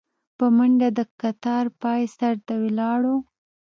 په 0.37 0.45
منډه 0.55 0.89
د 0.97 0.99
کتار 1.21 1.65
پاى 1.81 2.01
سر 2.15 2.35
ته 2.45 2.53
ولاړو. 2.63 3.15